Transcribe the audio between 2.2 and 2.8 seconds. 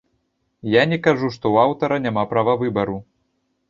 права